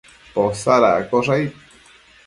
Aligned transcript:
Posadaccosh 0.33 1.29
aid 1.37 1.51